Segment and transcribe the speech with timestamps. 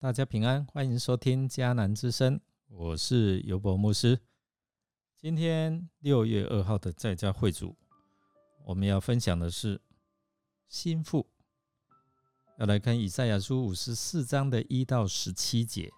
[0.00, 4.18] 大家平安，欢迎收听迦南之声，我是尤伯牧师。
[5.18, 7.76] 今天六月二号的在家会主，
[8.64, 9.82] 我们要分享的是
[10.68, 11.28] 心腹，
[12.58, 15.92] 要来看以赛亚书五十四章的一到十七节。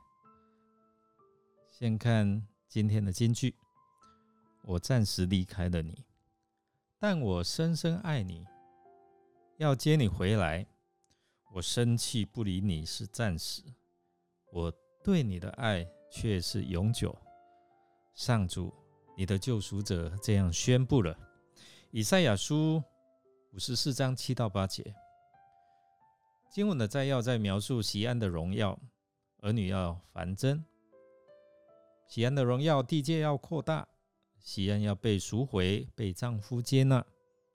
[1.80, 3.54] 先看今天的金句：
[4.64, 6.04] 我暂时离开了你，
[6.98, 8.46] 但我深深爱你，
[9.56, 10.66] 要接你回来。
[11.54, 13.62] 我生气不理你是暂时。
[14.52, 14.70] 我
[15.02, 17.16] 对你的爱却是永久，
[18.12, 18.70] 上主，
[19.16, 21.16] 你的救赎者这样宣布了。
[21.92, 22.82] 以赛亚书
[23.52, 24.94] 五十四章七到八节，
[26.50, 28.78] 经文的摘要在描述西安的荣耀，
[29.38, 30.62] 儿女要繁增，
[32.10, 33.88] 西安的荣耀地界要扩大，
[34.38, 37.06] 西安要被赎回，被丈夫接纳。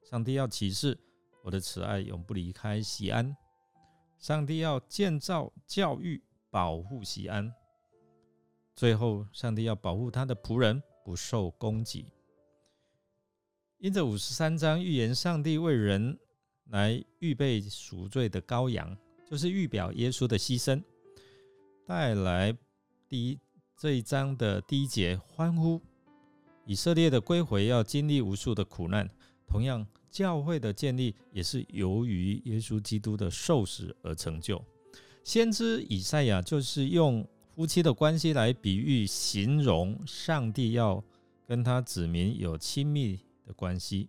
[0.02, 0.98] 上帝要启示
[1.44, 3.36] 我的慈爱永不离开西安，
[4.18, 6.20] 上帝要建造教育。
[6.48, 7.52] 保护西安，
[8.74, 12.06] 最后上帝要保护他的仆人不受攻击。
[13.76, 16.18] 因着五十三章预言，上帝为人
[16.70, 18.96] 来预备赎罪的羔羊，
[19.28, 20.82] 就是预表耶稣的牺牲，
[21.84, 22.56] 带来
[23.06, 23.38] 第一
[23.78, 25.78] 这一章的第一节欢呼。
[26.64, 29.06] 以色列的归回要经历无数的苦难，
[29.46, 34.64] 同样教会的建立也是由于耶稣基督的受死而成就。
[35.22, 41.04] 先知以赛亚就是用夫妻的关系来比喻、形容上帝要
[41.46, 44.08] 跟他子民有亲密的关系。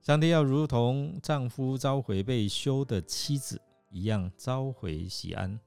[0.00, 3.60] 上帝要如同丈夫召回被休的妻子
[3.90, 5.60] 一样召回西安。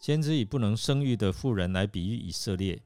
[0.00, 2.82] 先知以不能生育的妇人来比喻以色列，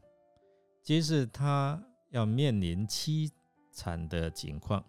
[0.83, 1.81] 揭示他
[2.11, 3.31] 要面临凄
[3.71, 4.85] 惨的情况。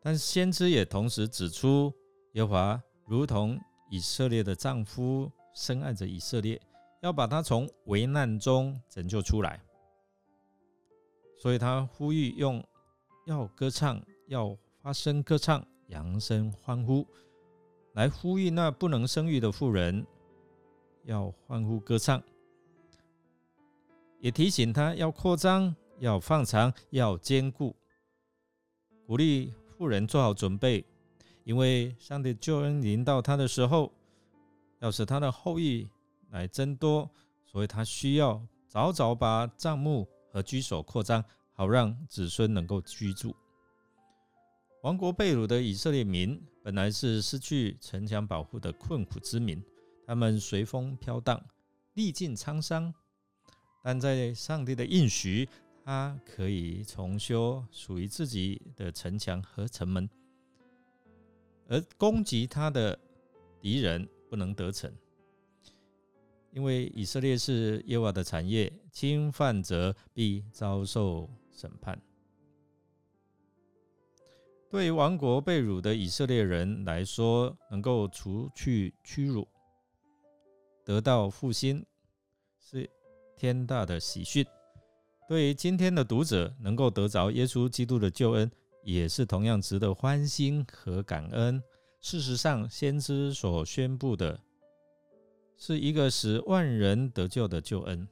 [0.00, 1.92] 但先知也同时指出
[2.32, 2.82] 耶和华。
[3.06, 6.58] 如同以色列的丈夫深爱着以色列，
[7.02, 9.60] 要把他从危难中拯救出来，
[11.36, 12.64] 所以他呼吁用
[13.26, 17.04] 要歌唱，要发声歌唱，扬声欢呼，
[17.94, 20.06] 来呼吁那不能生育的妇人
[21.04, 22.22] 要欢呼歌唱，
[24.20, 27.74] 也提醒他要扩张，要放长，要坚固，
[29.06, 30.84] 鼓励富人做好准备。
[31.44, 33.90] 因为上帝救恩临到他的时候，
[34.78, 35.88] 要使他的后裔
[36.30, 37.10] 来增多，
[37.44, 41.24] 所以他需要早早把帐幕和居所扩张，
[41.54, 43.34] 好让子孙能够居住。
[44.82, 49.60] 王国被掳的以色列民本来是失去城墙保护的困苦之民，
[50.10, 51.40] 他们随风飘荡，
[51.94, 52.92] 历尽沧桑，
[53.80, 55.48] 但在上帝的应许，
[55.84, 60.10] 他可以重修属于自己的城墙和城门。
[61.68, 62.98] 而攻击他的
[63.60, 64.92] 敌人不能得逞，
[66.50, 71.96] 因为以色列是耶和华的产业，侵犯者必遭受审判。
[74.68, 79.46] 对于亡国被辱的以色列人来说，能够除去屈辱，
[80.84, 81.84] 得到复兴，
[82.58, 82.88] 是
[83.36, 84.44] 天大的喜讯。
[85.28, 88.50] 对于今天的读者，能够得着耶稣基督的救恩。
[88.82, 91.62] 也是同样值得欢欣和感恩。
[92.00, 94.40] 事实上，先知所宣布的
[95.58, 98.08] 是一个使万人得救的救恩。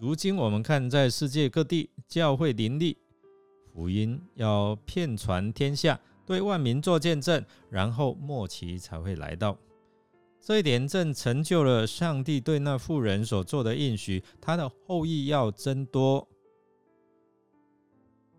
[0.00, 2.96] 如今我们看，在世界各地教会林立，
[3.74, 9.58] 福音要遍传天下，对万民做见证，然后末期才会来到。
[10.40, 16.26] 这一点正成就了上帝对那妇人所做的应许，他的后裔要增多。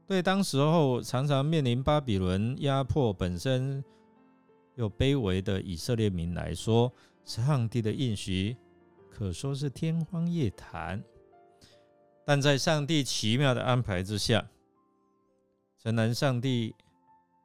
[0.08, 3.82] 对当时候常常面临巴比伦压迫、本身
[4.76, 6.92] 又卑微的以色列民来说，
[7.24, 8.58] 上帝的应许
[9.10, 11.02] 可说是天方夜谭。
[12.26, 14.50] 但在上帝奇妙的安排之下，
[15.82, 16.76] 诚然，上帝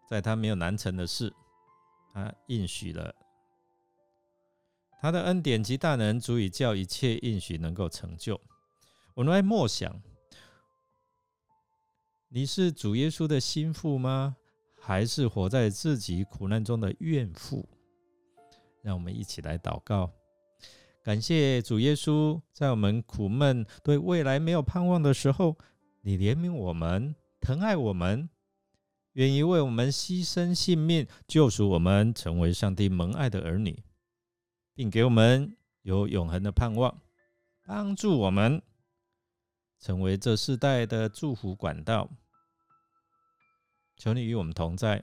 [0.08, 1.32] 在他没有难成的事，
[2.12, 3.14] 他应许了
[5.00, 8.40] 他的恩典及大能，足以叫一切应许能够成就。
[9.14, 10.02] 我们来默想。
[12.28, 14.36] 你是主耶稣的心腹吗？
[14.80, 17.68] 还是活在自己苦难中的怨妇？
[18.82, 20.12] 让我们一起来祷告，
[21.02, 25.56] 感谢主耶稣，在我们苦闷、对未来没有盼望的时候，
[26.02, 28.28] 你怜悯我们，疼爱我们，
[29.14, 33.82] 愿意为我们牺牲性命，救赎我们，成为上帝蒙爱的儿女。
[34.76, 37.00] 并给我们有永恒的盼望，
[37.64, 38.62] 帮助我们
[39.80, 42.10] 成为这世代的祝福管道。
[43.96, 45.02] 求你与我们同在。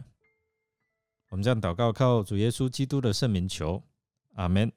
[1.29, 3.81] 我们将祷告靠主耶稣基督的圣名求，
[4.35, 4.71] 阿门。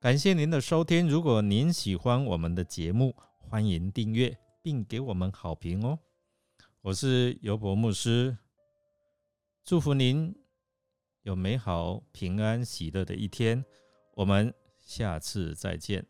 [0.00, 1.08] 感谢您的收听。
[1.08, 6.00] 如果您喜欢我们的节目，欢迎订阅并给我们好评哦。
[6.80, 8.36] 我是尤伯牧师，
[9.62, 10.34] 祝福您
[11.22, 13.64] 有美好、平安、喜乐的一天。
[14.14, 16.06] 我们下次再见。